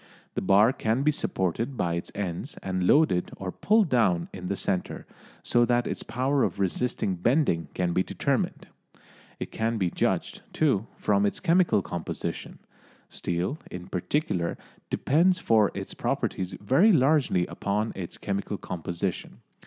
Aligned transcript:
The 0.33 0.41
bar 0.41 0.73
can 0.73 1.03
be 1.03 1.11
supported 1.11 1.77
by 1.77 1.93
its 1.93 2.11
ends 2.15 2.57
and 2.63 2.87
loaded 2.87 3.29
or 3.37 3.51
pulled 3.51 3.89
down 3.89 4.29
in 4.33 4.47
the 4.47 4.55
centre, 4.55 5.05
so 5.43 5.63
that 5.63 5.85
its 5.85 6.01
power 6.01 6.41
of 6.41 6.59
resisting 6.59 7.13
bending 7.17 7.67
can 7.75 7.93
be 7.93 8.01
determined. 8.01 8.67
It 9.39 9.51
can 9.51 9.77
be 9.77 9.91
judged, 9.91 10.41
too, 10.53 10.87
from 10.97 11.23
its 11.23 11.39
chemical 11.39 11.83
composition. 11.83 12.57
Steel, 13.09 13.59
in 13.69 13.89
particular, 13.89 14.57
depends 14.89 15.37
for 15.37 15.69
its 15.75 15.93
properties 15.93 16.53
very 16.59 16.91
largely 16.91 17.45
upon 17.45 17.93
its 17.95 18.17
chemical 18.17 18.57
composition. 18.57 19.37